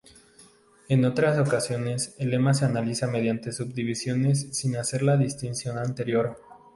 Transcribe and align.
En 0.89 1.05
otras 1.05 1.37
ocasiones, 1.37 2.15
el 2.17 2.31
lema 2.31 2.55
se 2.55 2.65
analiza 2.65 3.05
mediante 3.05 3.51
subdivisiones 3.51 4.47
sin 4.51 4.75
hacer 4.77 5.03
la 5.03 5.15
distinción 5.15 5.77
anterior. 5.77 6.39